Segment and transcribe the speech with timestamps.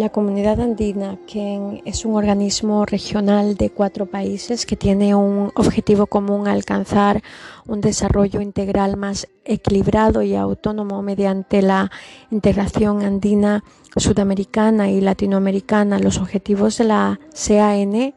[0.00, 6.06] La Comunidad Andina, que es un organismo regional de cuatro países que tiene un objetivo
[6.06, 7.22] común alcanzar
[7.66, 11.90] un desarrollo integral más equilibrado y autónomo mediante la
[12.30, 13.62] integración andina,
[13.94, 15.98] sudamericana y latinoamericana.
[15.98, 18.14] Los objetivos de la CAN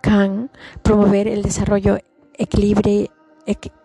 [0.00, 0.50] CAN
[0.84, 1.98] promover el desarrollo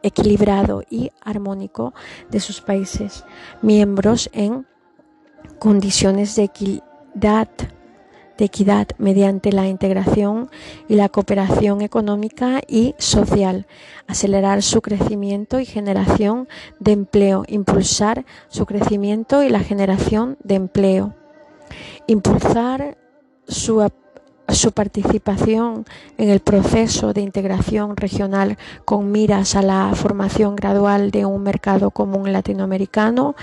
[0.04, 1.96] equilibrado y armónico
[2.30, 3.26] de sus países
[3.64, 4.68] miembros en
[5.58, 6.93] condiciones de equilibrio
[8.38, 10.50] de equidad mediante la integración
[10.88, 13.68] y la cooperación económica y social,
[14.08, 16.48] acelerar su crecimiento y generación
[16.80, 21.14] de empleo, impulsar su crecimiento y la generación de empleo,
[22.08, 22.98] impulsar
[23.48, 23.82] su
[24.50, 25.86] su participación
[26.18, 31.92] en el proceso de integración regional con miras a la formación gradual de un mercado
[31.92, 33.36] común latinoamericano,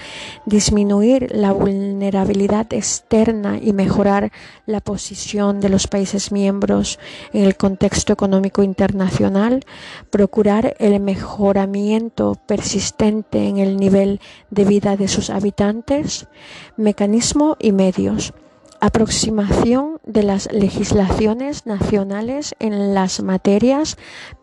[0.45, 4.30] disminuir la vulnerabilidad externa y mejorar
[4.66, 6.98] la posición de los países miembros
[7.32, 9.64] en el contexto económico internacional,
[10.10, 14.20] procurar el mejoramiento persistente en el nivel
[14.51, 16.26] de vida de sus habitantes,
[16.76, 18.35] mecanismo y medios
[18.80, 23.96] aproximación de las legislaciones nacionales en las materias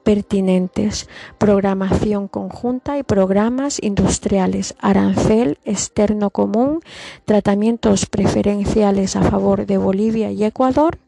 [0.03, 6.80] pertinentes, programación conjunta y programas industriales, arancel externo común,
[7.25, 10.99] tratamientos preferenciales a favor de Bolivia y Ecuador,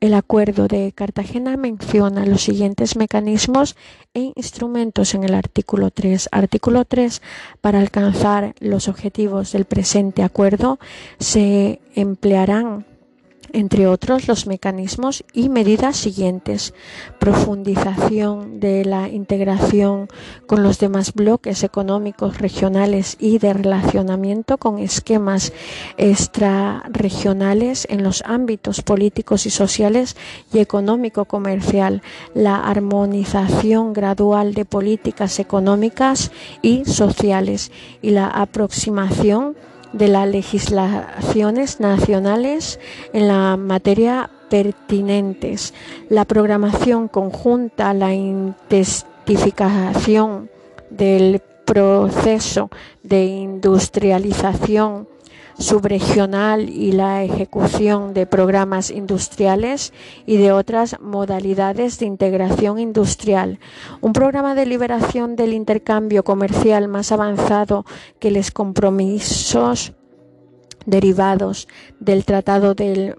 [0.00, 3.76] el Acuerdo de Cartagena menciona los siguientes mecanismos
[4.14, 6.28] e instrumentos en el artículo 3.
[6.32, 7.22] Artículo 3.
[7.60, 10.78] Para alcanzar los objetivos del presente acuerdo
[11.18, 12.84] se emplearán
[13.56, 16.74] entre otros los mecanismos y medidas siguientes.
[17.18, 20.08] Profundización de la integración
[20.46, 25.54] con los demás bloques económicos regionales y de relacionamiento con esquemas
[25.96, 30.16] extrarregionales en los ámbitos políticos y sociales
[30.52, 32.02] y económico-comercial.
[32.34, 36.30] La armonización gradual de políticas económicas
[36.60, 39.56] y sociales y la aproximación
[39.92, 42.78] de las legislaciones nacionales
[43.12, 45.74] en la materia pertinentes,
[46.08, 50.50] la programación conjunta, la intensificación
[50.90, 52.70] del proceso
[53.02, 55.08] de industrialización
[55.58, 59.92] subregional y la ejecución de programas industriales
[60.26, 63.58] y de otras modalidades de integración industrial.
[64.00, 67.84] Un programa de liberación del intercambio comercial más avanzado
[68.18, 69.92] que los compromisos
[70.84, 71.68] derivados
[72.00, 73.16] del Tratado del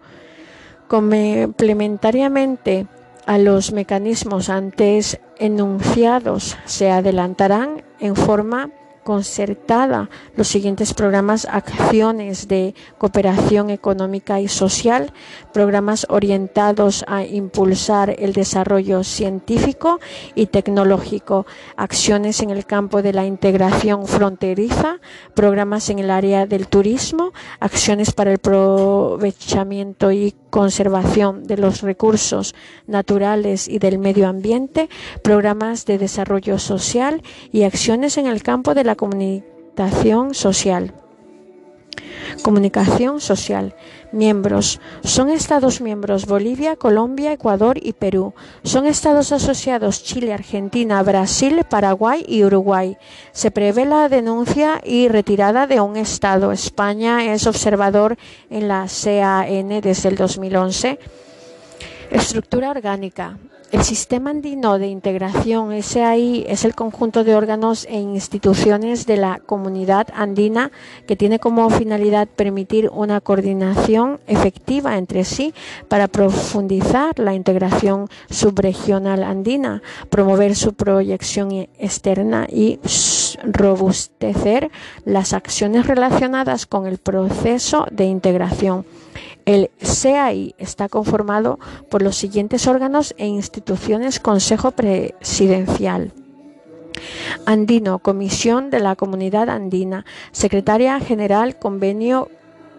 [0.92, 2.86] Complementariamente
[3.26, 8.72] a los mecanismos antes enunciados, se adelantarán en forma
[9.06, 15.14] concertada los siguientes programas, acciones de cooperación económica y social,
[15.52, 20.00] programas orientados a impulsar el desarrollo científico
[20.36, 21.46] y tecnológico,
[21.76, 25.00] acciones en el campo de la integración fronteriza,
[25.34, 32.56] programas en el área del turismo, acciones para el aprovechamiento y conservación de los recursos
[32.88, 34.90] naturales y del medio ambiente,
[35.24, 40.94] programas de desarrollo social y acciones en el campo de la comunicación social.
[42.44, 43.76] Comunicación social.
[44.12, 44.80] Miembros.
[45.04, 48.34] Son Estados miembros Bolivia, Colombia, Ecuador y Perú.
[48.64, 52.98] Son Estados asociados Chile, Argentina, Brasil, Paraguay y Uruguay.
[53.32, 56.52] Se prevé la denuncia y retirada de un Estado.
[56.52, 58.18] España es observador
[58.50, 61.00] en la CAN desde el 2011.
[62.12, 63.38] Estructura orgánica.
[63.72, 69.40] El Sistema Andino de Integración SAI es el conjunto de órganos e instituciones de la
[69.40, 70.74] comunidad andina
[71.08, 75.54] que tiene como finalidad permitir una coordinación efectiva entre sí
[75.88, 82.82] para profundizar la integración subregional andina, promover su proyección externa y
[83.42, 84.70] robustecer
[85.06, 88.86] las acciones relacionadas con el proceso de integración.
[89.46, 91.60] El CAI está conformado
[91.90, 96.12] por los siguientes órganos e instituciones Consejo Presidencial.
[97.46, 102.30] Andino, Comisión de la Comunidad Andina, Secretaria General, Convenio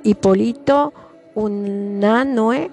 [0.05, 0.93] Hipólito
[1.35, 2.71] Unanue,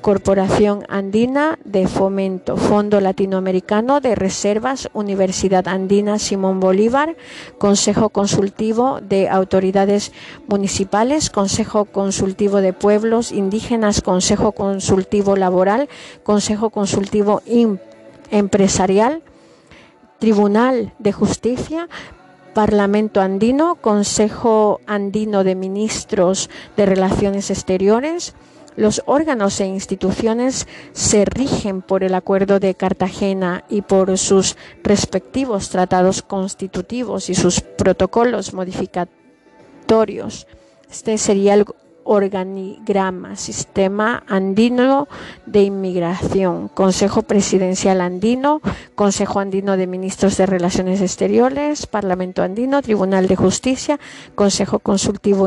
[0.00, 7.16] Corporación Andina de Fomento, Fondo Latinoamericano de Reservas, Universidad Andina Simón Bolívar,
[7.58, 10.12] Consejo Consultivo de Autoridades
[10.48, 15.88] Municipales, Consejo Consultivo de Pueblos Indígenas, Consejo Consultivo Laboral,
[16.22, 17.42] Consejo Consultivo
[18.30, 19.22] Empresarial,
[20.18, 21.88] Tribunal de Justicia,
[22.54, 28.34] Parlamento Andino, Consejo Andino de Ministros de Relaciones Exteriores,
[28.76, 35.70] los órganos e instituciones se rigen por el Acuerdo de Cartagena y por sus respectivos
[35.70, 40.46] tratados constitutivos y sus protocolos modificatorios.
[40.90, 41.64] Este sería el
[42.04, 45.06] organigrama, Sistema Andino
[45.46, 48.60] de Inmigración, Consejo Presidencial Andino,
[48.94, 54.00] Consejo Andino de Ministros de Relaciones Exteriores, Parlamento Andino, Tribunal de Justicia,
[54.34, 55.46] Consejo Consultivo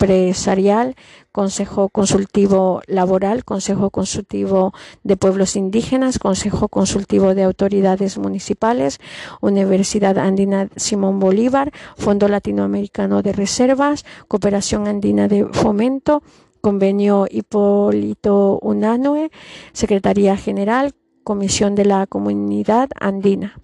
[0.00, 0.94] Empresarial,
[1.32, 4.72] Consejo Consultivo Laboral, Consejo Consultivo
[5.02, 9.00] de Pueblos Indígenas, Consejo Consultivo de Autoridades Municipales,
[9.40, 16.22] Universidad Andina Simón Bolívar, Fondo Latinoamericano de Reservas, Cooperación Andina de Fomento,
[16.60, 19.32] Convenio Hipólito Unanue,
[19.72, 23.58] Secretaría General, Comisión de la Comunidad Andina.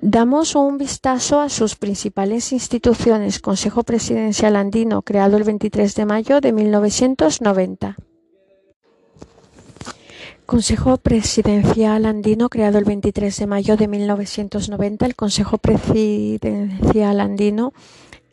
[0.00, 3.40] Damos un vistazo a sus principales instituciones.
[3.40, 7.96] Consejo Presidencial Andino, creado el 23 de mayo de 1990.
[10.46, 15.06] Consejo Presidencial Andino, creado el 23 de mayo de 1990.
[15.06, 17.72] El Consejo Presidencial Andino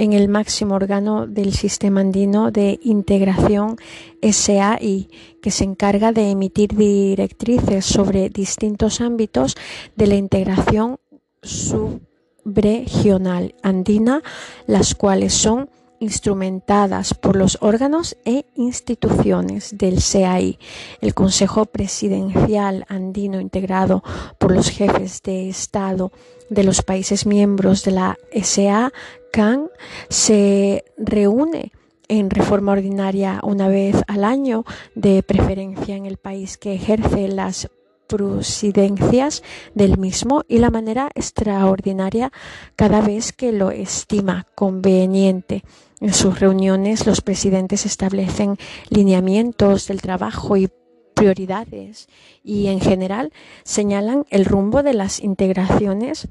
[0.02, 3.78] en el máximo órgano del Sistema Andino de Integración
[4.20, 5.10] SAI,
[5.44, 9.56] que se encarga de emitir directrices sobre distintos ámbitos
[9.96, 10.98] de la integración
[11.42, 14.24] subregional andina,
[14.68, 15.70] las cuales son
[16.02, 20.58] instrumentadas por los órganos e instituciones del CAI,
[21.00, 24.04] el Consejo Presidencial Andino integrado
[24.40, 26.12] por los jefes de Estado
[26.50, 28.92] de los países miembros de la SA,
[29.32, 29.70] CAN,
[30.10, 31.72] se reúne
[32.08, 34.66] en reforma ordinaria una vez al año,
[34.96, 37.70] de preferencia en el país que ejerce las
[38.12, 39.42] presidencias
[39.74, 42.32] del mismo y la manera extraordinaria
[42.76, 45.64] cada vez que lo estima conveniente.
[46.02, 48.58] En sus reuniones los presidentes establecen
[48.90, 50.70] lineamientos del trabajo y
[51.14, 52.08] prioridades
[52.44, 53.32] y en general
[53.64, 56.28] señalan el rumbo de las integraciones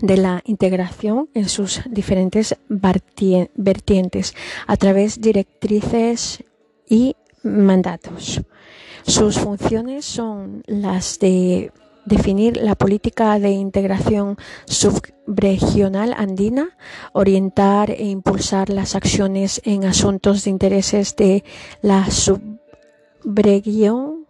[0.00, 4.34] de la integración en sus diferentes vertientes
[4.66, 6.44] a través directrices
[6.88, 8.40] y mandatos.
[9.04, 11.72] Sus funciones son las de
[12.04, 14.36] definir la política de integración
[14.66, 16.76] subregional andina,
[17.12, 21.44] orientar e impulsar las acciones en asuntos de intereses de
[21.80, 24.26] la subregión,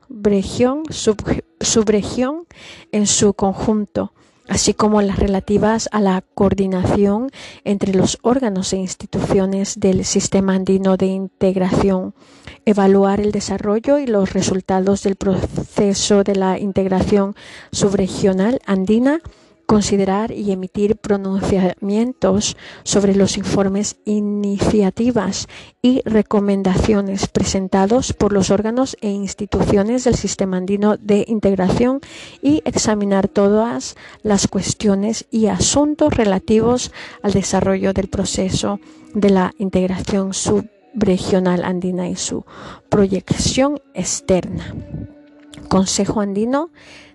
[1.60, 2.46] subregión
[2.92, 4.12] en su conjunto,
[4.52, 7.30] así como las relativas a la coordinación
[7.64, 12.14] entre los órganos e instituciones del sistema andino de integración,
[12.66, 17.34] evaluar el desarrollo y los resultados del proceso de la integración
[17.72, 19.20] subregional andina,
[19.72, 25.48] considerar y emitir pronunciamientos sobre los informes, iniciativas
[25.80, 32.02] y recomendaciones presentados por los órganos e instituciones del sistema andino de integración
[32.42, 38.78] y examinar todas las cuestiones y asuntos relativos al desarrollo del proceso
[39.14, 42.44] de la integración subregional andina y su
[42.90, 44.74] proyección externa.
[45.72, 46.68] Consejo Andino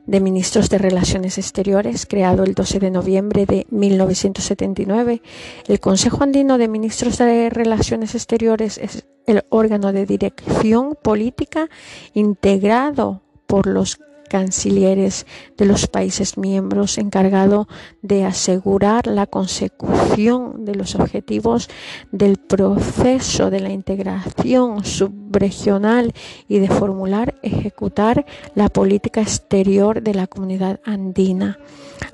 [0.07, 5.21] de Ministros de Relaciones Exteriores, creado el 12 de noviembre de 1979.
[5.67, 11.69] El Consejo Andino de Ministros de Relaciones Exteriores es el órgano de dirección política
[12.15, 15.25] integrado por los cancilleres
[15.57, 17.67] de los países miembros encargado
[18.01, 21.69] de asegurar la consecución de los objetivos
[22.11, 26.13] del proceso de la integración subregional
[26.47, 31.57] y de formular, ejecutar la política exterior de la comunidad andina.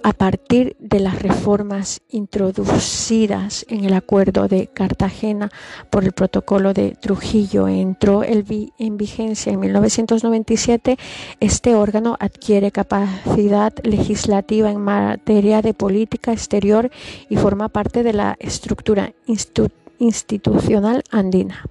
[0.02, 5.50] A partir de las reformas introducidas en el acuerdo de Cartagena
[5.90, 10.98] por el protocolo de Trujillo, entró en vigencia en 1997,
[11.40, 16.92] este órgano adquiere capacidad legislativa en materia de política exterior
[17.30, 19.13] y forma parte de la estructura
[20.00, 21.63] institucional andina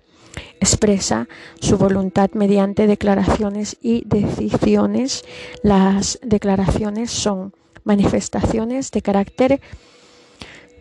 [0.61, 1.29] expresa
[1.61, 5.25] su voluntad mediante declaraciones y decisiones.
[5.63, 7.53] Las declaraciones son
[7.85, 9.61] manifestaciones de carácter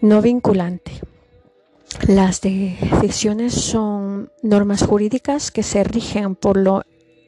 [0.01, 0.91] no vinculante.
[2.07, 6.83] Las decisiones son normas jurídicas que se rigen por lo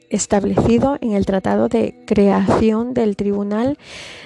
[0.09, 3.77] establecido en el Tratado de Creación del Tribunal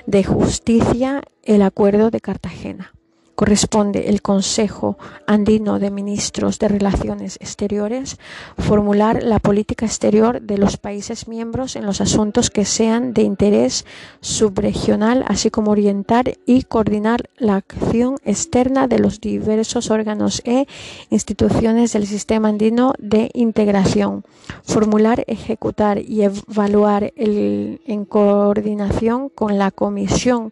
[0.05, 2.96] de Justicia, el Acuerdo de Cartagena
[3.37, 8.17] corresponde el Consejo Andino de Ministros de Relaciones Exteriores
[8.57, 13.85] formular la política exterior de los países miembros en los asuntos que sean de interés
[14.21, 20.65] subregional, así como orientar y coordinar la acción externa de los diversos órganos e
[21.11, 24.23] instituciones del sistema andino de integración.
[24.63, 30.49] Formular, ejecutar y evaluar en coordinación con la Comisión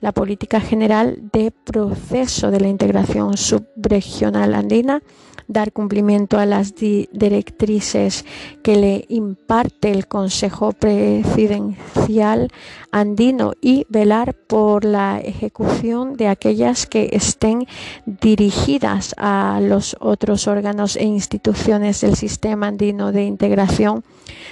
[0.00, 5.02] la política general de proceso de la integración subregional andina,
[5.48, 8.24] dar cumplimiento a las directrices
[8.62, 12.50] que le imparte el Consejo Presidencial
[12.90, 17.66] andino y velar por la ejecución de aquellas que estén
[18.06, 24.04] dirigidas a los otros órganos e instituciones del sistema andino de integración.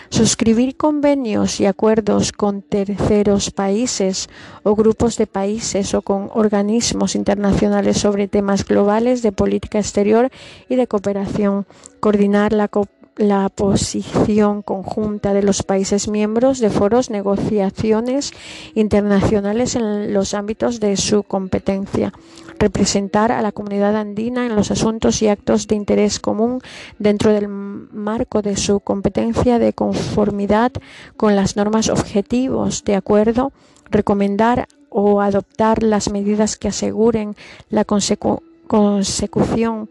[0.09, 4.29] Suscribir convenios y acuerdos con terceros países
[4.63, 10.31] o grupos de países o con organismos internacionales sobre temas globales de política exterior
[10.69, 11.67] y de cooperación,
[12.01, 12.69] coordinar la
[13.17, 18.33] la posición conjunta de los países miembros de foros, negociaciones
[18.75, 22.13] internacionales en los ámbitos de su competencia,
[22.59, 26.61] representar a la comunidad andina en los asuntos y actos de interés común
[26.99, 30.73] dentro del marco de su competencia de conformidad
[31.17, 33.51] con las normas objetivos de acuerdo,
[33.91, 37.35] recomendar o adoptar las medidas que aseguren
[37.71, 39.89] la consecución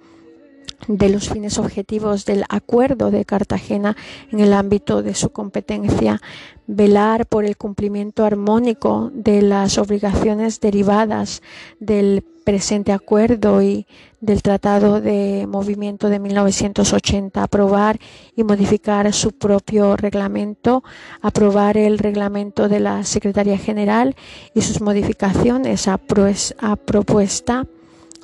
[0.87, 3.95] de los fines objetivos del Acuerdo de Cartagena
[4.31, 6.21] en el ámbito de su competencia,
[6.67, 11.41] velar por el cumplimiento armónico de las obligaciones derivadas
[11.79, 13.87] del presente acuerdo y
[14.21, 17.99] del Tratado de Movimiento de 1980, aprobar
[18.35, 20.83] y modificar su propio reglamento,
[21.21, 24.15] aprobar el reglamento de la Secretaría General
[24.53, 27.65] y sus modificaciones a, propuesta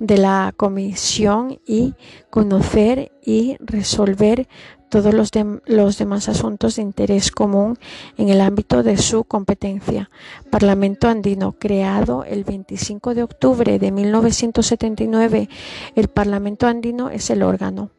[0.01, 1.93] de la comisión y
[2.31, 4.48] conocer y resolver
[4.89, 5.29] todos los,
[5.65, 7.77] los, demás asuntos de interés común
[8.17, 10.10] en el ámbito de su competencia.
[10.50, 15.50] Parlamento andino, creado el 25 de octubre de 1979,
[15.96, 17.91] el Parlamento andino es el órgano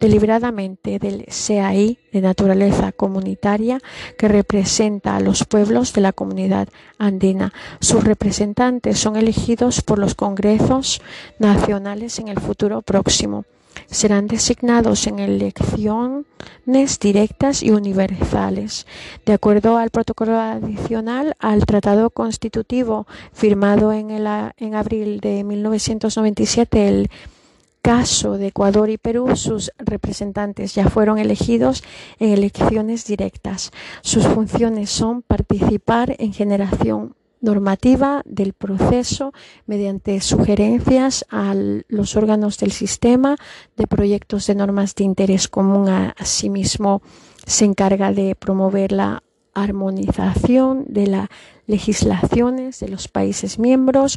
[0.00, 3.80] deliberadamente del CAI de naturaleza comunitaria
[4.18, 7.52] que representa a los pueblos de la comunidad andina.
[7.80, 11.00] Sus representantes son elegidos por los congresos
[11.38, 13.44] nacionales en el futuro próximo.
[13.86, 16.24] Serán designados en elecciones
[17.00, 18.86] directas y universales.
[19.26, 24.28] De acuerdo al protocolo adicional al Tratado Constitutivo firmado en, el,
[24.58, 27.10] en abril de 1997, el
[27.84, 31.84] caso de Ecuador y Perú, sus representantes ya fueron elegidos
[32.18, 33.72] en elecciones directas.
[34.00, 39.34] Sus funciones son participar en generación normativa del proceso
[39.66, 43.36] mediante sugerencias a los órganos del sistema
[43.76, 45.90] de proyectos de normas de interés común.
[46.16, 47.02] Asimismo,
[47.44, 49.22] se encarga de promover la
[49.52, 51.28] armonización de las
[51.66, 54.16] legislaciones de los países miembros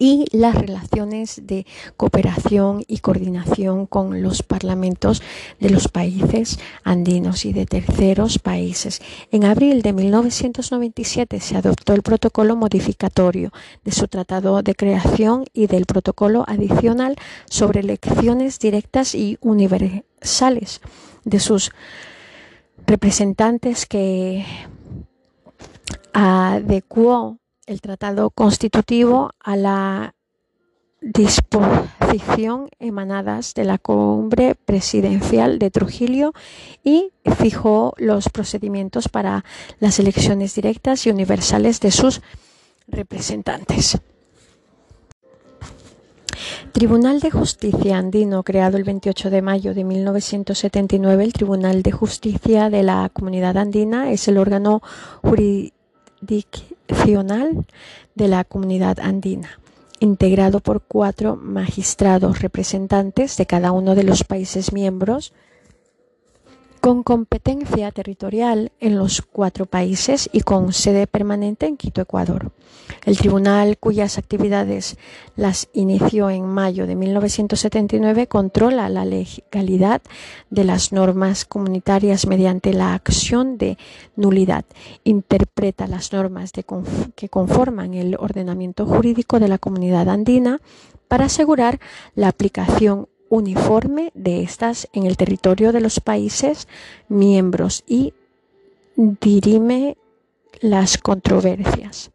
[0.00, 1.66] y las relaciones de
[1.98, 5.22] cooperación y coordinación con los parlamentos
[5.60, 9.02] de los países andinos y de terceros países.
[9.30, 13.52] En abril de 1997 se adoptó el protocolo modificatorio
[13.84, 17.16] de su tratado de creación y del protocolo adicional
[17.50, 20.80] sobre elecciones directas y universales
[21.24, 21.72] de sus
[22.86, 24.46] representantes que
[26.14, 27.39] adecuó
[27.70, 30.14] el tratado constitutivo a la
[31.00, 36.32] disposición emanadas de la cumbre presidencial de Trujillo
[36.82, 39.44] y fijó los procedimientos para
[39.78, 42.20] las elecciones directas y universales de sus
[42.88, 43.98] representantes.
[46.72, 52.68] Tribunal de Justicia Andino, creado el 28 de mayo de 1979, el Tribunal de Justicia
[52.68, 54.82] de la Comunidad Andina es el órgano
[55.22, 55.79] jurisdiccional
[58.14, 59.60] de la Comunidad Andina
[60.00, 65.32] integrado por cuatro magistrados representantes de cada uno de los países miembros
[66.80, 72.52] con competencia territorial en los cuatro países y con sede permanente en Quito, Ecuador.
[73.04, 74.96] El tribunal, cuyas actividades
[75.36, 80.02] las inició en mayo de 1979, controla la legalidad
[80.48, 83.78] de las normas comunitarias mediante la acción de
[84.16, 84.64] nulidad,
[85.04, 86.52] interpreta las normas
[87.14, 90.60] que conforman el ordenamiento jurídico de la comunidad andina
[91.08, 91.80] para asegurar
[92.14, 96.68] la aplicación uniforme de estas en el territorio de los países
[97.08, 98.12] miembros y
[98.96, 99.96] dirime
[100.60, 102.10] las controversias.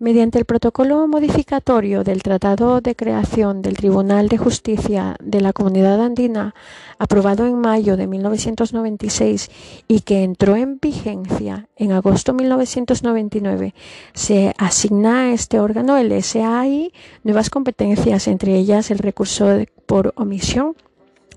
[0.00, 6.02] Mediante el protocolo modificatorio del Tratado de Creación del Tribunal de Justicia de la Comunidad
[6.02, 6.52] Andina,
[6.98, 9.50] aprobado en mayo de 1996
[9.86, 13.74] y que entró en vigencia en agosto de 1999,
[14.14, 19.46] se asigna a este órgano, el SAI, nuevas competencias, entre ellas el recurso
[19.86, 20.74] por omisión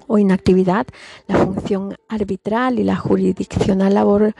[0.07, 0.87] o inactividad,
[1.27, 4.35] la función arbitral y la jurisdiccional laboral,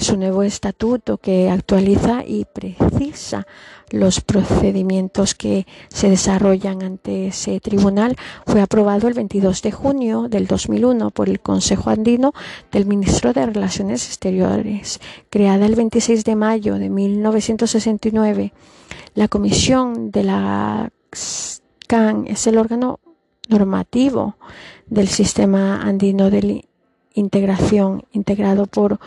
[0.00, 3.46] su nuevo estatuto que actualiza y precisa
[3.90, 8.16] los procedimientos que se desarrollan ante ese tribunal,
[8.46, 12.32] fue aprobado el 22 de junio del 2001 por el Consejo Andino
[12.70, 18.52] del Ministro de Relaciones Exteriores, creada el 26 de mayo de 1969.
[19.14, 20.90] La Comisión de la
[21.88, 23.00] CAN es el órgano
[23.50, 24.36] normativo
[24.86, 26.64] del sistema andino de
[27.14, 28.98] integración integrado por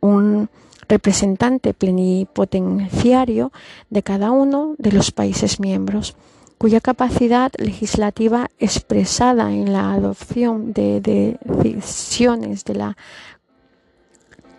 [0.00, 0.48] un
[0.88, 3.52] representante plenipotenciario
[3.88, 6.16] de cada uno de los países miembros,
[6.58, 12.96] cuya capacidad legislativa expresada en la adopción de decisiones de la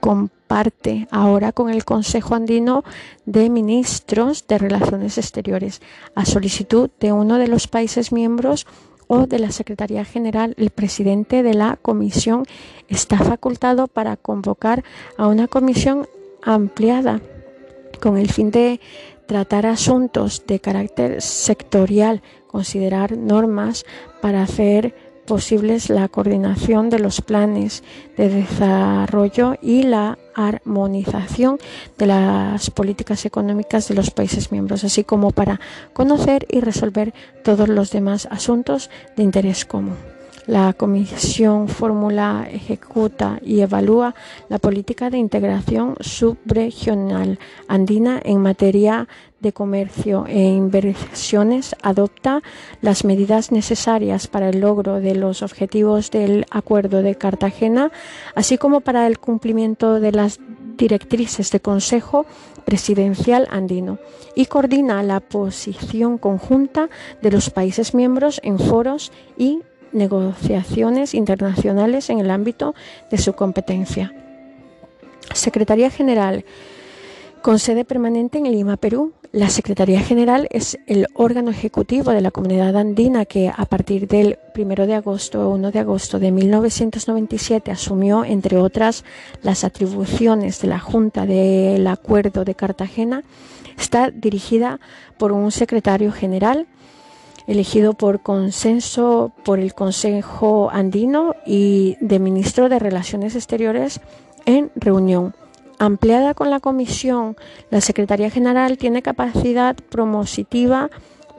[0.04, 2.84] comparte ahora con el Consejo Andino
[3.26, 5.82] de Ministros de Relaciones Exteriores,
[6.14, 8.68] a solicitud de uno de los países miembros
[9.22, 12.46] de la Secretaría General, el presidente de la comisión
[12.90, 14.84] está facultado para convocar
[15.18, 16.08] a una comisión
[16.42, 17.22] ampliada
[18.02, 18.82] con el fin de
[19.28, 23.86] tratar asuntos de carácter sectorial, considerar normas
[24.22, 27.84] para hacer posibles la coordinación de los planes
[28.18, 31.60] de desarrollo y la armonización
[31.98, 35.60] de las políticas económicas de los países miembros, así como para
[35.94, 40.13] conocer y resolver todos los demás asuntos de interés común.
[40.46, 44.14] La Comisión formula, ejecuta y evalúa
[44.50, 49.08] la política de integración subregional andina en materia
[49.40, 52.42] de comercio e inversiones, adopta
[52.82, 57.92] las medidas necesarias para el logro de los objetivos del Acuerdo de Cartagena,
[58.36, 60.40] así como para el cumplimiento de las
[60.78, 62.26] directrices de Consejo
[62.66, 64.00] Presidencial Andino
[64.36, 66.90] y coordina la posición conjunta
[67.22, 69.62] de los países miembros en foros y
[69.94, 72.76] negociaciones internacionales en el ámbito
[73.10, 74.14] de su competencia.
[75.34, 76.46] Secretaría General
[77.44, 79.12] con sede permanente en Lima, Perú.
[79.34, 84.40] La Secretaría General es el órgano ejecutivo de la comunidad andina que a partir del
[84.56, 89.04] 1 de agosto o 1 de agosto de 1997 asumió, entre otras,
[89.42, 93.24] las atribuciones de la Junta del Acuerdo de Cartagena.
[93.78, 94.80] Está dirigida
[95.18, 96.68] por un secretario general
[97.48, 104.00] elegido por consenso por el Consejo Andino y de Ministro de Relaciones Exteriores
[104.46, 105.36] en reunión.
[105.80, 107.36] Ampliada con la Comisión,
[107.70, 110.90] la Secretaría General tiene capacidad promotiva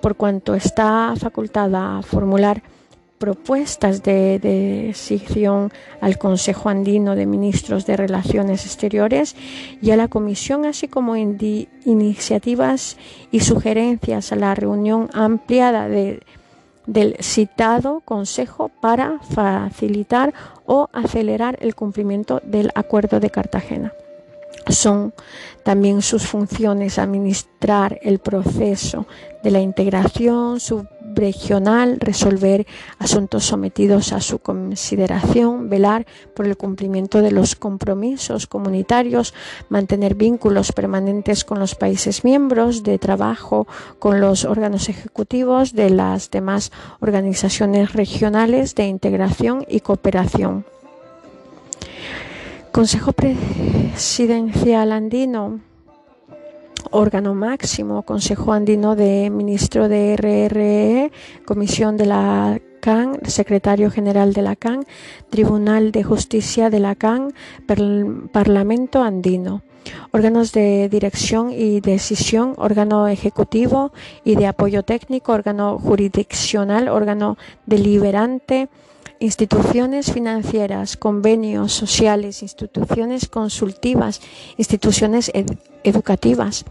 [0.03, 2.63] por cuanto está facultada a formular
[3.25, 9.35] propuestas de decisión al Consejo Andino de Ministros de Relaciones Exteriores
[9.81, 12.99] y a la Comisión, así como iniciativas
[13.31, 20.35] y sugerencias a la reunión ampliada del citado Consejo para facilitar
[20.67, 23.95] o acelerar el cumplimiento del Acuerdo de Cartagena.
[24.69, 25.15] Son
[25.63, 29.07] también sus funciones administrar el proceso
[29.43, 32.67] de la integración, subregional, resolver
[32.99, 39.35] asuntos sometidos a su consideración, velar por el cumplimiento de los compromisos comunitarios,
[39.69, 43.67] mantener vínculos permanentes con los países miembros de trabajo,
[43.99, 50.65] con los órganos ejecutivos de las demás organizaciones regionales de integración y cooperación.
[52.75, 55.61] Consejo Presidencial Andino
[56.91, 61.13] órgano máximo, Consejo Andino de Ministro de RRE,
[61.45, 64.85] Comisión de la CAN, Secretario General de la CAN,
[65.31, 67.33] Tribunal de Justicia de la CAN,
[68.33, 69.63] Parlamento Andino.
[70.11, 73.93] Órganos de dirección y decisión, órgano ejecutivo
[74.25, 78.69] y de apoyo técnico, órgano jurisdiccional, órgano deliberante,
[79.25, 84.21] instituciones financieras, convenios sociales, instituciones consultivas,
[84.59, 85.33] instituciones
[85.83, 86.67] educativas.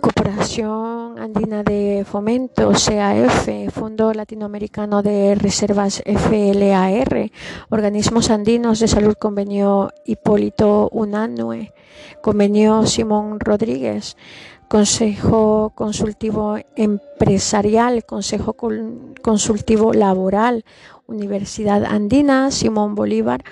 [0.00, 7.30] Cooperación Andina de Fomento, CAF, Fondo Latinoamericano de Reservas FLAR,
[7.68, 11.72] Organismos Andinos de Salud Convenio Hipólito Unanue,
[12.20, 14.16] Convenio Simón Rodríguez,
[14.68, 18.56] Consejo Consultivo Empresarial, Consejo
[19.22, 20.64] Consultivo Laboral,
[21.06, 23.44] Universidad Andina, Simón Bolívar,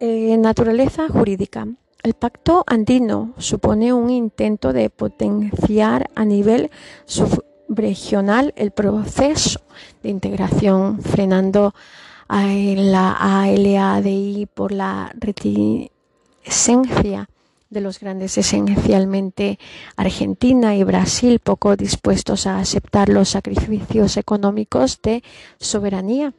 [0.00, 1.66] eh, Naturaleza Jurídica.
[2.02, 6.70] El Pacto Andino supone un intento de potenciar a nivel
[7.06, 9.62] subregional el proceso
[10.02, 11.72] de integración, frenando
[12.28, 15.90] a la ALADI por la reticencia
[17.74, 19.58] de los grandes, esencialmente
[19.96, 25.22] Argentina y Brasil, poco dispuestos a aceptar los sacrificios económicos de
[25.58, 26.32] soberanía.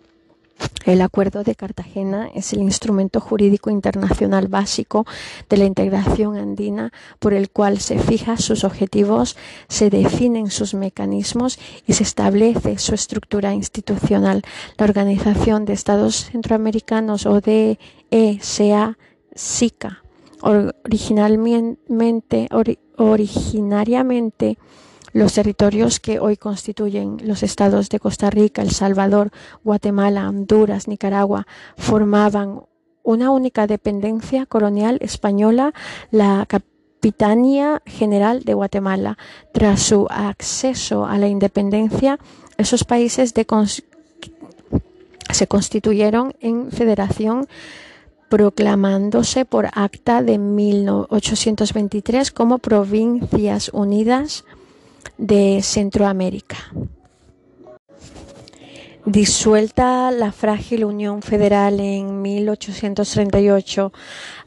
[0.86, 5.06] El Acuerdo de Cartagena es el instrumento jurídico internacional básico
[5.50, 9.36] de la integración andina por el cual se fijan sus objetivos,
[9.68, 14.44] se definen sus mecanismos y se establece su estructura institucional.
[14.78, 18.98] La Organización de Estados Centroamericanos o DECA,
[19.36, 20.05] SICA,
[20.46, 22.48] originalmente,
[22.98, 24.58] originariamente
[25.12, 29.32] los territorios que hoy constituyen los estados de Costa Rica, El Salvador,
[29.64, 32.62] Guatemala, Honduras, Nicaragua formaban
[33.02, 35.74] una única dependencia colonial española,
[36.12, 39.18] la Capitanía General de Guatemala.
[39.54, 42.20] Tras su acceso a la independencia,
[42.58, 43.34] esos países
[45.32, 47.48] se constituyeron en federación
[48.30, 54.46] proclamándose por acta de 1823 como Provincias Unidas
[55.18, 56.58] de Centroamérica.
[59.06, 63.94] Disuelta la frágil Unión Federal en 1838,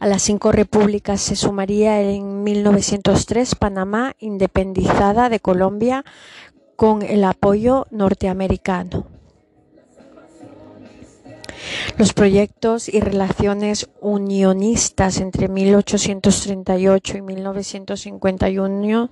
[0.00, 6.04] a las cinco repúblicas se sumaría en 1903 Panamá, independizada de Colombia
[6.74, 9.17] con el apoyo norteamericano.
[11.96, 19.10] Los proyectos y relaciones unionistas entre 1838 y 1951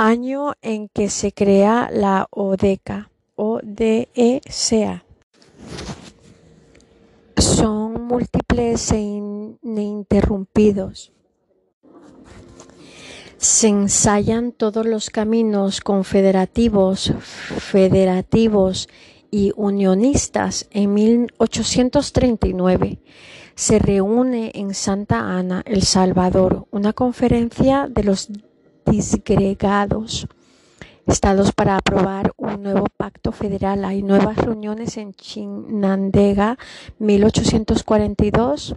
[0.00, 5.04] año en que se crea la ODECA, ODECA.
[7.36, 11.12] Son múltiples e ininterrumpidos.
[13.36, 18.88] Se ensayan todos los caminos confederativos, federativos
[19.30, 22.98] y unionistas en 1839
[23.54, 28.30] se reúne en Santa Ana, El Salvador, una conferencia de los
[28.86, 30.26] disgregados
[31.06, 33.84] estados para aprobar un nuevo pacto federal.
[33.84, 36.56] Hay nuevas reuniones en Chinandega
[36.98, 38.76] 1842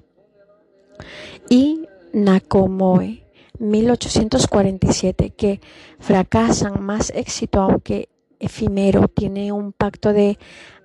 [1.49, 3.23] y Nacomoe
[3.59, 5.61] 1847 que
[5.99, 8.09] fracasan más éxito aunque
[8.43, 9.08] efímero.
[9.08, 10.38] Tiene un pacto de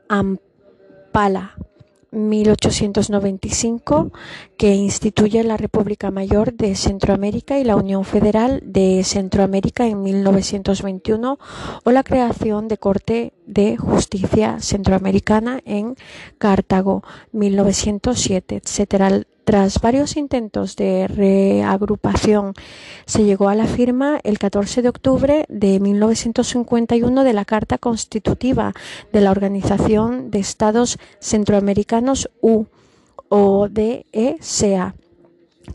[0.08, 1.54] Ampala
[2.10, 4.12] 1895
[4.56, 11.38] que instituye la República Mayor de Centroamérica y la Unión Federal de Centroamérica en 1921
[11.84, 15.96] o la creación de Corte de Justicia Centroamericana en
[16.38, 19.22] Cartago 1907, etcétera.
[19.48, 22.52] Tras varios intentos de reagrupación,
[23.06, 28.74] se llegó a la firma el 14 de octubre de 1951 de la Carta Constitutiva
[29.10, 32.66] de la Organización de Estados Centroamericanos U
[33.30, 34.94] o DECA.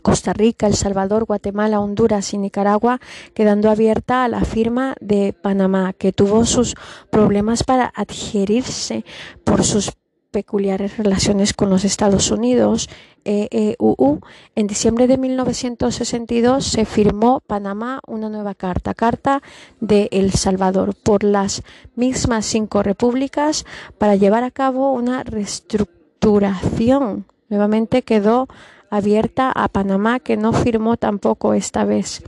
[0.02, 3.00] Costa Rica, El Salvador, Guatemala, Honduras y Nicaragua,
[3.34, 6.76] quedando abierta a la firma de Panamá, que tuvo sus
[7.10, 9.04] problemas para adherirse
[9.42, 9.92] por sus
[10.34, 12.90] peculiares relaciones con los Estados Unidos,
[13.24, 14.18] EEUU,
[14.56, 19.42] en diciembre de 1962 se firmó Panamá una nueva carta, Carta
[19.78, 21.62] de El Salvador, por las
[21.94, 23.64] mismas cinco repúblicas
[23.96, 27.26] para llevar a cabo una reestructuración.
[27.48, 28.48] Nuevamente quedó
[28.90, 32.24] abierta a Panamá, que no firmó tampoco esta vez.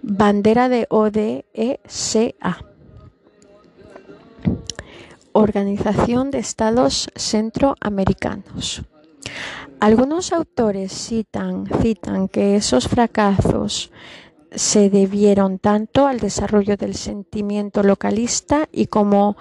[0.00, 2.67] Bandera de ODECA.
[5.38, 8.82] Organización de Estados Centroamericanos.
[9.78, 13.92] Algunos autores citan, citan que esos fracasos
[14.50, 19.36] se debieron tanto al desarrollo del sentimiento localista y como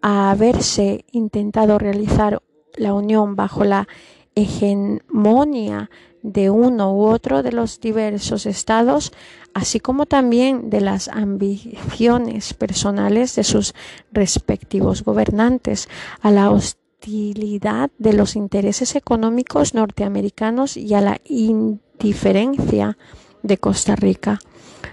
[0.00, 2.40] a haberse intentado realizar
[2.74, 3.86] la unión bajo la
[4.34, 5.90] hegemonía
[6.22, 9.12] de uno u otro de los diversos estados,
[9.54, 13.74] así como también de las ambiciones personales de sus
[14.12, 15.88] respectivos gobernantes,
[16.20, 22.96] a la hostilidad de los intereses económicos norteamericanos y a la indiferencia
[23.42, 24.38] de Costa Rica,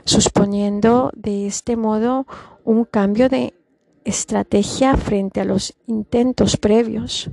[0.05, 2.25] suponiendo de este modo
[2.63, 3.53] un cambio de
[4.03, 7.29] estrategia frente a los intentos previos.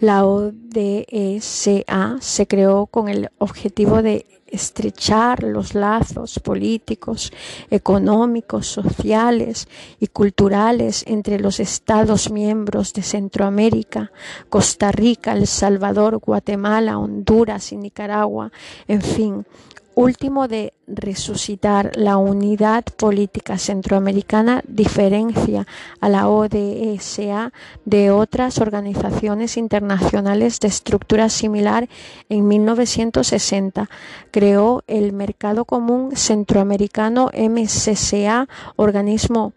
[0.00, 7.32] La ODECA se creó con el objetivo de estrechar los lazos políticos,
[7.70, 9.66] económicos, sociales
[9.98, 14.12] y culturales entre los Estados miembros de Centroamérica,
[14.50, 18.52] Costa Rica, El Salvador, Guatemala, Honduras y Nicaragua,
[18.86, 19.46] en fin,
[19.94, 25.66] último de resucitar la unidad política centroamericana diferencia
[26.00, 27.52] a la ODSA
[27.84, 31.88] de otras organizaciones internacionales de estructura similar
[32.28, 33.88] en 1960.
[34.30, 39.52] Creó el Mercado Común Centroamericano MCCA, organismo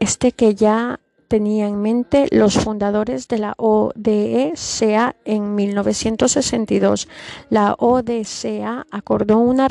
[0.00, 7.08] este que ya tenía en mente los fundadores de la ODECA en 1962.
[7.50, 9.68] La ODCA acordó una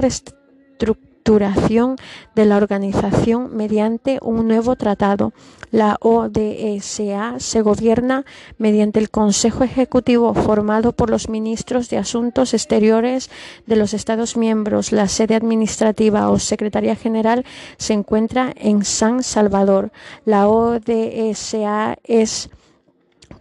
[1.28, 5.34] de la organización mediante un nuevo tratado.
[5.72, 8.24] La ODECA se gobierna
[8.58, 13.30] mediante el Consejo Ejecutivo formado por los ministros de Asuntos Exteriores
[13.66, 14.94] de los Estados miembros.
[14.94, 17.44] La sede administrativa o Secretaría General
[17.78, 19.92] se encuentra en San Salvador.
[20.24, 22.50] La ODECA es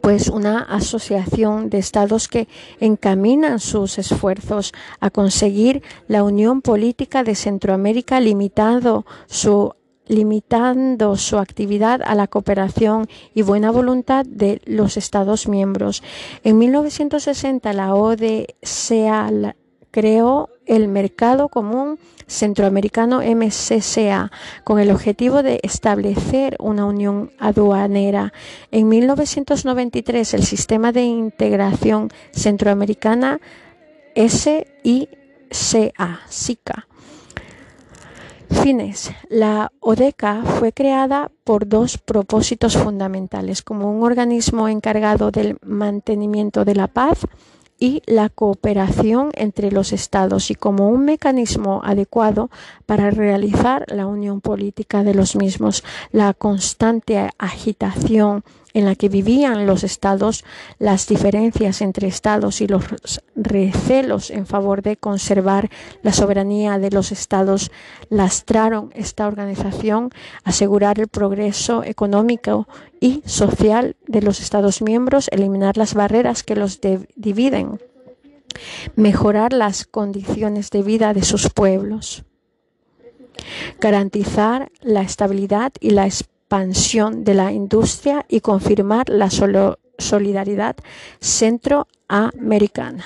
[0.06, 2.46] pues una asociación de estados que
[2.78, 8.20] encaminan sus esfuerzos a conseguir la unión política de Centroamérica
[9.26, 9.74] su
[10.06, 16.04] limitando su actividad a la cooperación y buena voluntad de los Estados miembros.
[16.44, 19.56] En 1960 la ODCA
[19.96, 24.30] creó el Mercado Común Centroamericano MCCA
[24.62, 28.34] con el objetivo de establecer una unión aduanera.
[28.70, 33.40] En 1993 el Sistema de Integración Centroamericana
[34.14, 35.08] SICA,
[36.28, 36.88] SICA
[38.50, 39.12] Fines.
[39.30, 46.74] La ODECA fue creada por dos propósitos fundamentales, como un organismo encargado del mantenimiento de
[46.74, 47.26] la paz
[47.78, 52.50] y la cooperación entre los estados y como un mecanismo adecuado
[52.86, 55.84] para realizar la unión política de los mismos.
[56.12, 58.44] La constante agitación
[58.76, 60.44] en la que vivían los estados,
[60.78, 62.84] las diferencias entre estados y los
[63.34, 65.70] recelos en favor de conservar
[66.02, 67.70] la soberanía de los estados
[68.10, 70.10] lastraron esta organización,
[70.44, 72.68] asegurar el progreso económico
[73.00, 76.78] y social de los estados miembros, eliminar las barreras que los
[77.14, 77.80] dividen,
[78.94, 82.24] mejorar las condiciones de vida de sus pueblos
[83.80, 86.06] garantizar la estabilidad y la
[86.46, 89.30] expansión de la industria y confirmar la
[89.98, 90.76] solidaridad
[91.20, 93.04] centroamericana.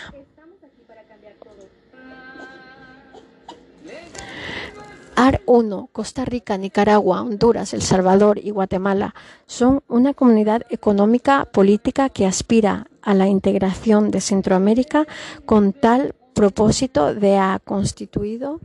[5.17, 9.15] AR 1, Costa Rica, Nicaragua, Honduras, El Salvador y Guatemala
[9.47, 15.07] son una comunidad económica política que aspira a la integración de Centroamérica
[15.47, 18.61] con tal propósito de ha constituido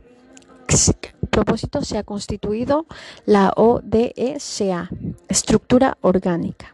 [1.30, 2.86] propósito se ha constituido
[3.26, 4.88] la ODECA,
[5.28, 6.72] estructura orgánica.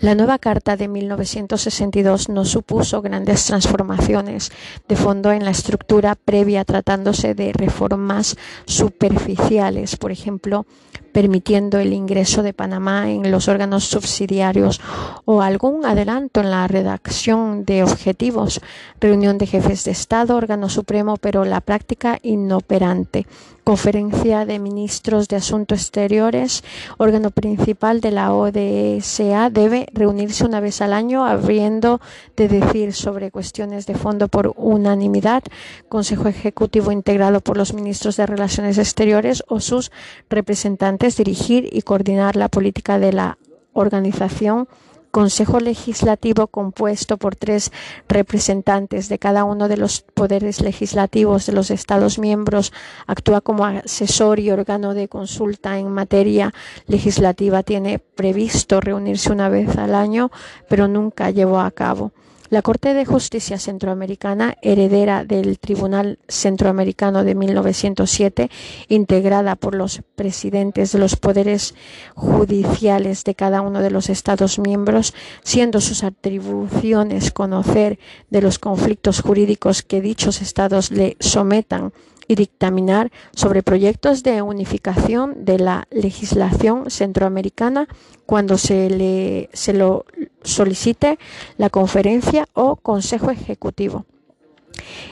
[0.00, 4.52] La nueva Carta de 1962 no supuso grandes transformaciones
[4.88, 10.66] de fondo en la estructura previa tratándose de reformas superficiales, por ejemplo,
[11.12, 14.80] permitiendo el ingreso de Panamá en los órganos subsidiarios
[15.24, 18.60] o algún adelanto en la redacción de objetivos,
[19.00, 23.26] reunión de jefes de Estado, órgano supremo, pero la práctica inoperante
[23.70, 26.64] Conferencia de Ministros de Asuntos Exteriores,
[26.98, 32.00] órgano principal de la ODSA, debe reunirse una vez al año, habiendo
[32.34, 35.44] de decir sobre cuestiones de fondo por unanimidad,
[35.88, 39.92] Consejo Ejecutivo integrado por los ministros de Relaciones Exteriores o sus
[40.28, 43.38] representantes, dirigir y coordinar la política de la
[43.72, 44.66] organización
[45.10, 47.72] Consejo Legislativo compuesto por tres
[48.08, 52.72] representantes de cada uno de los poderes legislativos de los Estados miembros
[53.06, 56.54] actúa como asesor y órgano de consulta en materia
[56.86, 57.64] legislativa.
[57.64, 60.30] Tiene previsto reunirse una vez al año,
[60.68, 62.12] pero nunca llevó a cabo.
[62.50, 68.50] La Corte de Justicia Centroamericana, heredera del Tribunal Centroamericano de 1907,
[68.88, 71.76] integrada por los presidentes de los poderes
[72.16, 79.20] judiciales de cada uno de los Estados miembros, siendo sus atribuciones conocer de los conflictos
[79.20, 81.92] jurídicos que dichos Estados le sometan
[82.30, 87.88] y dictaminar sobre proyectos de unificación de la legislación centroamericana
[88.24, 90.04] cuando se, le, se lo
[90.44, 91.18] solicite
[91.58, 94.06] la conferencia o consejo ejecutivo.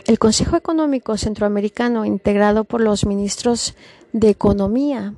[0.06, 3.74] El Consejo Económico Centroamericano, integrado por los ministros
[4.12, 5.12] de Economía,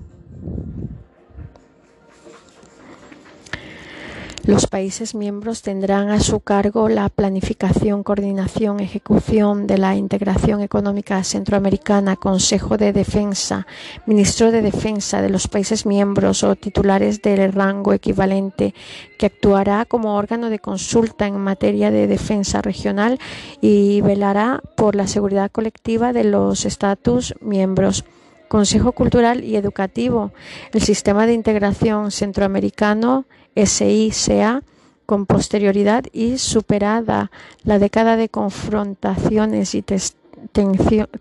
[4.50, 11.22] Los países miembros tendrán a su cargo la planificación, coordinación, ejecución de la integración económica
[11.22, 13.68] centroamericana, Consejo de Defensa,
[14.06, 18.74] Ministro de Defensa de los países miembros o titulares del rango equivalente,
[19.20, 23.20] que actuará como órgano de consulta en materia de defensa regional
[23.60, 28.04] y velará por la seguridad colectiva de los estatus miembros.
[28.48, 30.32] Consejo Cultural y Educativo,
[30.72, 34.62] el Sistema de Integración Centroamericano SICA
[35.06, 37.30] con posterioridad y superada
[37.64, 39.82] la década de confrontaciones y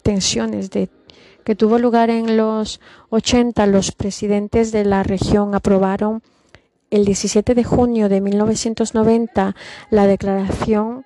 [0.01, 0.69] tensiones
[1.43, 6.21] que tuvo lugar en los 80, los presidentes de la región aprobaron
[6.91, 9.55] el 17 de junio de 1990
[9.89, 11.05] la declaración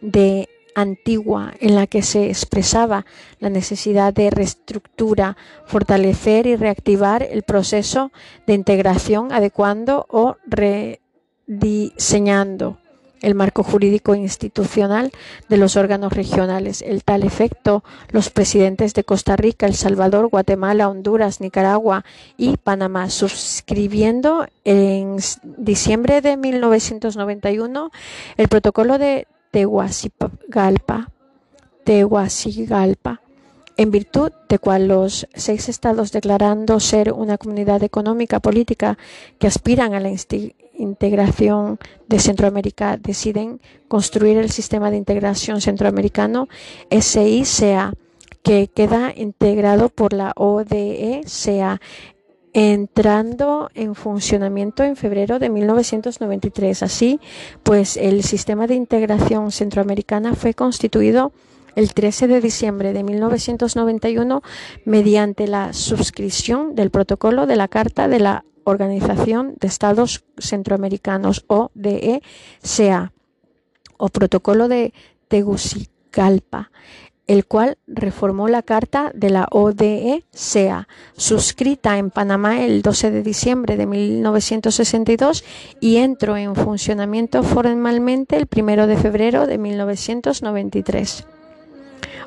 [0.00, 3.06] de antigua en la que se expresaba
[3.38, 8.12] la necesidad de reestructura, fortalecer y reactivar el proceso
[8.46, 12.78] de integración adecuando o rediseñando
[13.22, 15.12] el marco jurídico institucional
[15.48, 16.82] de los órganos regionales.
[16.82, 22.04] El tal efecto, los presidentes de Costa Rica, El Salvador, Guatemala, Honduras, Nicaragua
[22.36, 27.90] y Panamá, suscribiendo en diciembre de 1991
[28.36, 31.10] el protocolo de Tegucigalpa,
[31.84, 33.20] Tegucigalpa,
[33.76, 38.98] en virtud de cual los seis estados declarando ser una comunidad económica política
[39.38, 40.12] que aspiran a la
[40.76, 46.48] integración de Centroamérica deciden construir el sistema de integración centroamericano
[46.90, 47.94] SICA
[48.42, 51.80] que queda integrado por la ODE-CA
[52.52, 56.82] entrando en funcionamiento en febrero de 1993.
[56.82, 57.20] Así,
[57.62, 61.32] pues el sistema de integración centroamericana fue constituido
[61.76, 64.42] el 13 de diciembre de 1991
[64.84, 73.12] mediante la suscripción del protocolo de la Carta de la Organización de Estados Centroamericanos ODE-CA
[73.96, 74.92] o protocolo de
[75.28, 76.70] Tegucigalpa
[77.30, 83.76] el cual reformó la Carta de la ODE-CA, suscrita en Panamá el 12 de diciembre
[83.76, 85.44] de 1962
[85.78, 91.24] y entró en funcionamiento formalmente el 1 de febrero de 1993.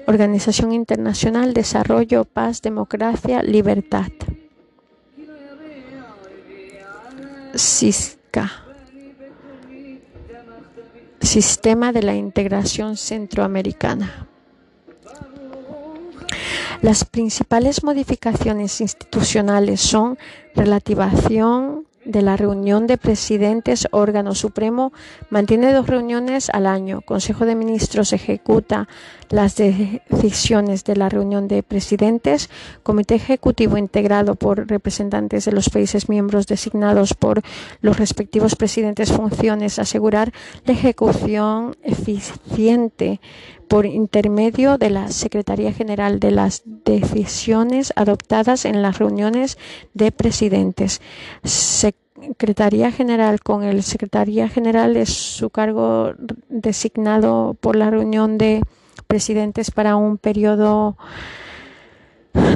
[0.07, 4.07] Organización Internacional Desarrollo, Paz, Democracia, Libertad.
[7.55, 8.49] SISCA.
[11.19, 14.29] Sistema de la Integración Centroamericana.
[16.83, 20.17] Las principales modificaciones institucionales son
[20.53, 24.91] relativación de la reunión de presidentes, órgano supremo,
[25.29, 26.99] mantiene dos reuniones al año.
[26.99, 28.89] Consejo de Ministros ejecuta
[29.29, 32.49] las decisiones de la reunión de presidentes.
[32.83, 37.43] Comité Ejecutivo integrado por representantes de los países miembros designados por
[37.79, 40.33] los respectivos presidentes funciones asegurar
[40.65, 43.21] la ejecución eficiente
[43.73, 49.57] por intermedio de la Secretaría General de las decisiones adoptadas en las reuniones
[49.95, 51.01] de presidentes.
[51.43, 56.13] Secretaría General con el Secretaría General es su cargo
[56.49, 58.61] designado por la reunión de
[59.07, 60.95] presidentes para un periodo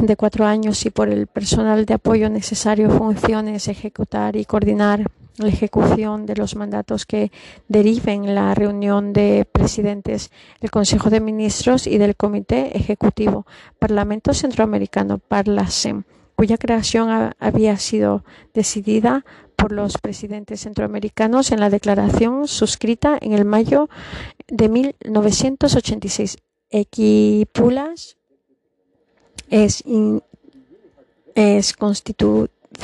[0.03, 5.49] de cuatro años y por el personal de apoyo necesario funciones ejecutar y coordinar la
[5.49, 7.31] ejecución de los mandatos que
[7.67, 13.45] deriven la reunión de presidentes del Consejo de Ministros y del Comité Ejecutivo
[13.79, 16.03] Parlamento Centroamericano, Parlasem,
[16.35, 18.23] cuya creación había sido
[18.53, 23.89] decidida por los presidentes centroamericanos en la declaración suscrita en el mayo
[24.47, 26.37] de 1986.
[26.69, 28.17] Equipulas
[29.49, 29.83] es,
[31.33, 31.75] es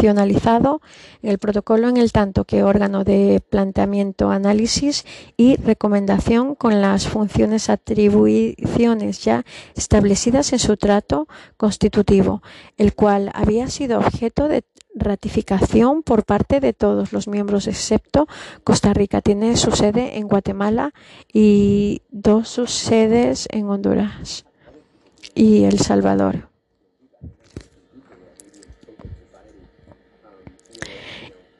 [0.02, 5.06] en el protocolo en el tanto que órgano de planteamiento, análisis
[5.38, 9.46] y recomendación con las funciones atribuciones ya
[9.76, 11.28] establecidas en su trato
[11.58, 12.42] constitutivo,
[12.78, 14.64] el cual había sido objeto de
[14.96, 18.28] ratificación por parte de todos los miembros excepto
[18.64, 19.22] Costa Rica.
[19.22, 20.94] Tiene su sede en Guatemala
[21.32, 24.46] y dos sus sedes en Honduras
[25.34, 26.53] y El Salvador.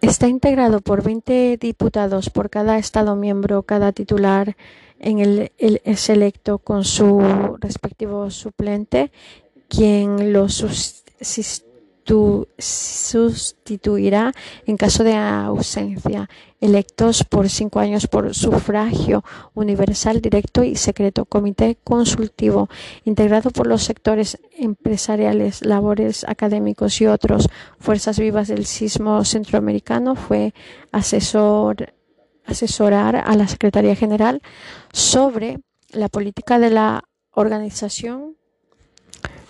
[0.04, 4.58] Está integrado por 20 diputados por cada Estado miembro, cada titular
[5.00, 7.22] en el, es electo con su
[7.62, 9.14] respectivo suplente,
[9.70, 10.48] quien lo
[12.58, 14.34] sustituirá
[14.66, 16.30] en caso de ausencia,
[16.60, 19.24] electos por cinco años por sufragio
[19.54, 21.26] universal, directo y secreto.
[21.26, 22.70] Comité consultivo,
[23.06, 27.50] integrado por los sectores empresariales, labores académicos y otros.
[27.80, 30.54] Fuerzas vivas del sismo centroamericano fue
[30.92, 31.94] asesor,
[32.46, 34.42] asesorar a la Secretaría General
[34.92, 38.36] sobre la política de la organización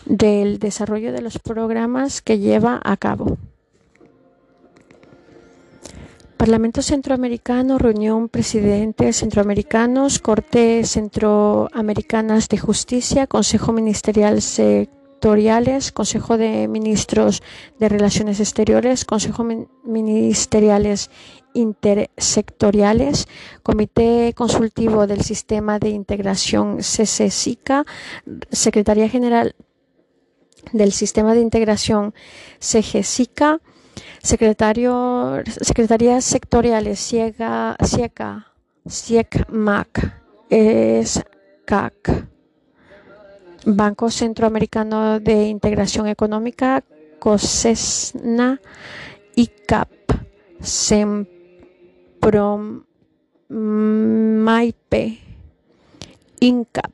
[0.06, 3.38] del desarrollo de los programas que lleva a cabo.
[6.43, 17.41] Parlamento Centroamericano, Reunión Presidentes Centroamericanos, Corte Centroamericanas de Justicia, Consejo Ministerial Sectoriales, Consejo de Ministros
[17.80, 19.45] de Relaciones Exteriores, Consejo
[19.86, 21.10] Ministeriales
[21.54, 23.30] Intersectoriales,
[23.64, 27.86] Comité Consultivo del Sistema de Integración CCSICA,
[28.51, 29.56] Secretaría General
[30.72, 32.14] del Sistema de Integración
[32.59, 33.59] CGSICA,
[34.22, 35.43] secretario,
[36.22, 38.47] Sectoriales CIECA, CIECA,
[38.88, 40.14] CIECMAC,
[40.49, 42.28] ESCAC,
[43.66, 46.84] Banco Centroamericano de Integración Económica,
[47.20, 48.59] COSESNA,
[49.36, 49.89] ICAP,
[50.59, 51.24] SEMPROM,
[53.49, 55.20] MAIPE,
[56.39, 56.93] INCAP,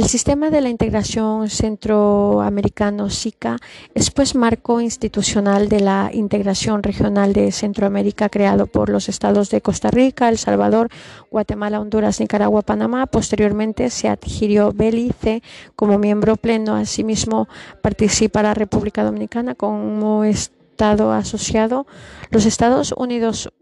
[0.00, 3.58] el sistema de la integración centroamericano SICA
[3.94, 9.60] es pues marco institucional de la integración regional de Centroamérica creado por los estados de
[9.60, 10.88] Costa Rica, El Salvador,
[11.30, 13.04] Guatemala, Honduras, Nicaragua, Panamá.
[13.08, 15.42] Posteriormente se adquirió Belice
[15.76, 16.76] como miembro pleno.
[16.76, 17.46] Asimismo
[17.82, 21.86] participa la República Dominicana como estado asociado.
[22.30, 23.52] Los Estados Unidos,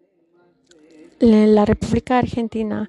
[1.18, 2.88] la República Argentina,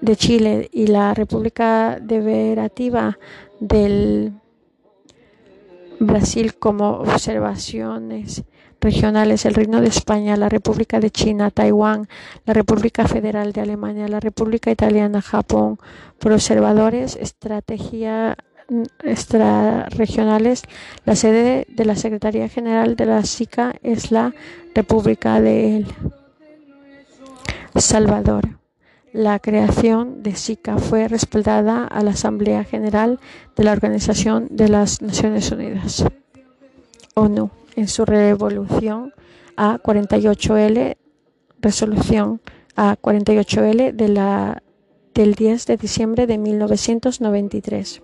[0.00, 3.18] de Chile y la República Federativa
[3.60, 4.32] del
[6.00, 8.44] Brasil como observaciones
[8.80, 12.08] regionales, el Reino de España, la República de China, Taiwán,
[12.44, 15.78] la República Federal de Alemania, la República Italiana, Japón,
[16.18, 18.36] por observadores, estrategia
[19.02, 20.62] extrarregionales.
[21.04, 24.34] La sede de la Secretaría General de la SICA es la
[24.74, 25.86] República de El
[27.74, 28.57] Salvador.
[29.12, 33.18] La creación de SICA fue respaldada a la Asamblea General
[33.56, 36.04] de la Organización de las Naciones Unidas,
[37.14, 39.14] ONU, en su revolución
[39.56, 40.96] A48L,
[41.60, 42.40] resolución
[42.76, 44.62] A48L de la,
[45.14, 48.02] del 10 de diciembre de 1993,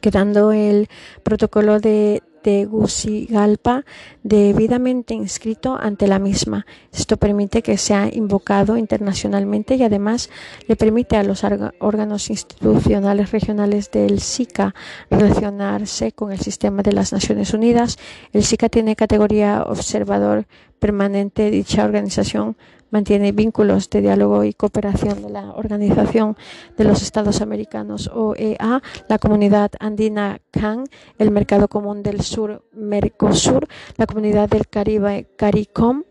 [0.00, 0.88] quedando el
[1.22, 3.84] protocolo de Tegucigalpa
[4.22, 6.66] debidamente inscrito ante la misma.
[6.92, 10.30] Esto permite que sea invocado internacionalmente y además
[10.66, 14.74] le permite a los órganos institucionales regionales del SICA
[15.10, 17.98] relacionarse con el sistema de las Naciones Unidas.
[18.32, 20.46] El SICA tiene categoría observador
[20.82, 21.48] permanente.
[21.52, 22.56] Dicha organización
[22.90, 26.36] mantiene vínculos de diálogo y cooperación de la Organización
[26.76, 30.84] de los Estados Americanos OEA, la Comunidad Andina CAN,
[31.18, 36.02] el Mercado Común del Sur Mercosur, la Comunidad del Caribe CARICOM,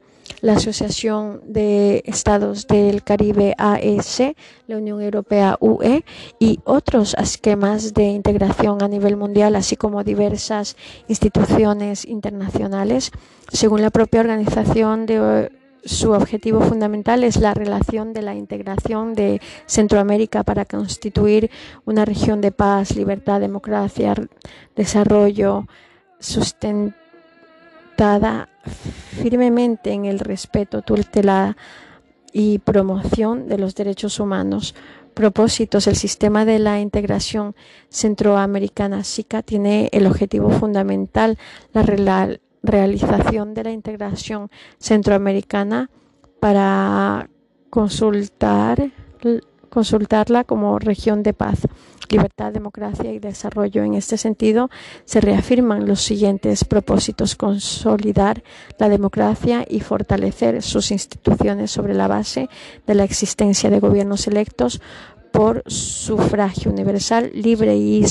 [0.42, 4.36] la Asociación de Estados del Caribe AEC,
[4.68, 6.04] la Unión Europea UE
[6.40, 10.76] y otros esquemas de integración a nivel mundial, así como diversas
[11.08, 13.12] instituciones internacionales.
[13.52, 15.06] Según la propia organización
[15.84, 21.50] su objetivo fundamental es la relación de la integración de Centroamérica para constituir
[21.86, 24.14] una región de paz, libertad, democracia,
[24.76, 25.66] desarrollo,
[28.02, 31.58] fundamentada firmemente en el respeto, tutela
[32.34, 34.76] y promoción de los derechos humanos.
[35.14, 35.88] Propósitos.
[35.88, 37.56] El sistema de la integración
[37.90, 41.38] centroamericana SICA tiene el objetivo fundamental
[41.74, 42.30] la
[42.64, 45.90] realización de la integración centroamericana
[46.40, 47.30] para
[47.70, 48.92] consultar,
[49.72, 51.62] consultarla como región de paz,
[52.10, 53.84] libertad, democracia y desarrollo.
[53.84, 54.70] En este sentido,
[55.06, 57.36] se reafirman los siguientes propósitos.
[57.36, 58.44] Consolidar
[58.78, 62.50] la democracia y fortalecer sus instituciones sobre la base
[62.86, 64.82] de la existencia de gobiernos electos
[65.32, 68.06] por sufragio universal, libre y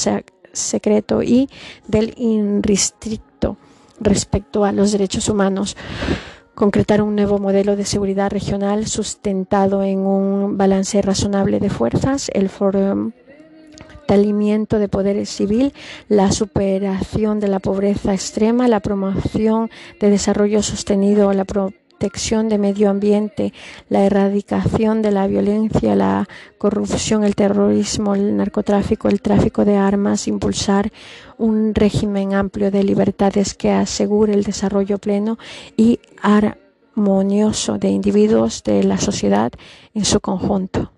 [0.52, 1.48] secreto y
[1.86, 3.58] del irrestricto
[4.00, 5.76] respecto a los derechos humanos
[6.61, 12.50] concretar un nuevo modelo de seguridad regional sustentado en un balance razonable de fuerzas, el
[12.50, 15.72] fortalecimiento de poder civil,
[16.11, 21.46] la superación de la pobreza extrema, la promoción de desarrollo sostenido, la
[22.01, 23.53] protección de medio ambiente,
[23.90, 26.26] la erradicación de la violencia, la
[26.57, 30.90] corrupción, el terrorismo, el narcotráfico, el tráfico de armas, impulsar
[31.36, 35.38] un régimen amplio de libertades que asegure el desarrollo pleno
[35.76, 39.53] y armonioso de individuos de la sociedad
[39.92, 40.92] en su conjunto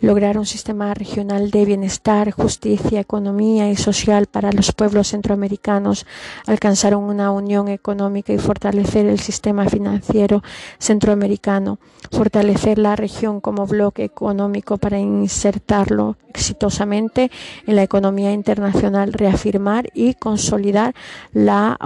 [0.00, 6.06] lograr un sistema regional de bienestar, justicia, economía y social para los pueblos centroamericanos,
[6.46, 10.42] alcanzar una unión económica y fortalecer el sistema financiero
[10.78, 11.78] centroamericano,
[12.10, 17.30] fortalecer la región como bloque económico para insertarlo exitosamente
[17.66, 20.94] en la economía internacional, reafirmar y consolidar
[21.32, 21.78] la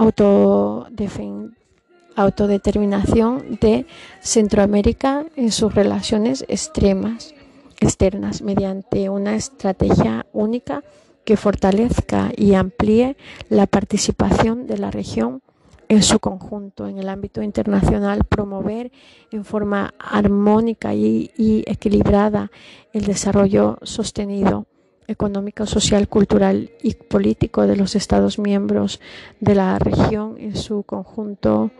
[2.15, 3.85] autodeterminación de
[4.19, 7.33] Centroamérica en sus relaciones extremas
[7.81, 10.83] externas mediante una estrategia única
[11.25, 13.17] que fortalezca y amplíe
[13.49, 15.41] la participación de la región
[15.89, 18.93] en su conjunto en el ámbito internacional, promover
[19.31, 22.49] en forma armónica y, y equilibrada
[22.93, 24.67] el desarrollo sostenido
[25.07, 29.01] económico, social, cultural y político de los Estados miembros
[29.41, 31.71] de la región en su conjunto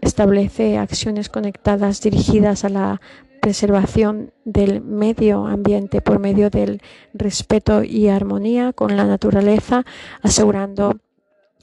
[0.00, 3.00] establece acciones conectadas dirigidas a la
[3.40, 6.80] preservación del medio ambiente por medio del
[7.14, 9.84] respeto y armonía con la naturaleza,
[10.22, 11.00] asegurando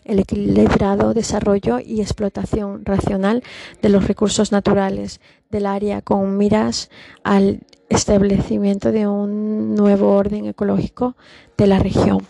[0.06, 3.44] el equilibrado desarrollo y explotación racional
[3.82, 5.20] de los recursos naturales
[5.50, 6.90] del área con miras
[7.24, 11.16] al establecimiento de un nuevo orden ecológico
[11.58, 12.26] de la región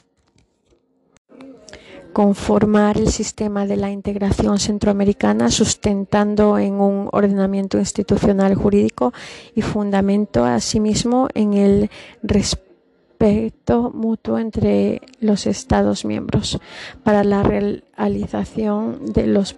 [2.17, 9.13] conformar el sistema de la integración centroamericana sustentando en un ordenamiento institucional jurídico
[9.53, 11.91] y fundamento asimismo en el
[12.23, 16.57] respeto mutuo entre los Estados miembros
[17.03, 19.55] para la realización de los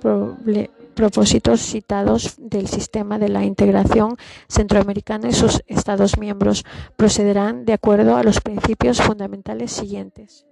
[0.96, 4.18] propósitos citados del sistema de la integración
[4.50, 6.66] centroamericana y sus Estados miembros
[6.98, 10.49] procederán de acuerdo a los principios fundamentales siguientes.